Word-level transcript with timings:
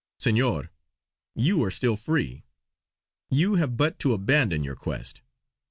Senor, 0.17 0.71
you 1.35 1.63
are 1.63 1.69
still 1.69 1.95
free. 1.95 2.43
You 3.29 3.53
have 3.57 3.77
but 3.77 3.99
to 3.99 4.13
abandon 4.13 4.63
your 4.63 4.75
quest. 4.75 5.21